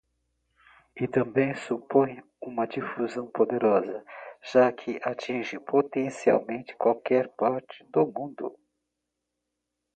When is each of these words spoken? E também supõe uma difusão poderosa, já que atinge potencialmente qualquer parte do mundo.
E 0.95 1.07
também 1.07 1.53
supõe 1.53 2.23
uma 2.41 2.65
difusão 2.65 3.27
poderosa, 3.27 4.03
já 4.51 4.71
que 4.71 4.99
atinge 5.03 5.59
potencialmente 5.59 6.75
qualquer 6.75 7.27
parte 7.35 7.83
do 7.87 8.07
mundo. 8.07 8.57